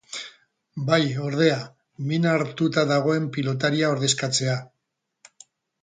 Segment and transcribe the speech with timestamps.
[0.87, 1.59] Bai, ordea,
[2.11, 4.61] min hartuta dagoen pilotaria ordezkatzea.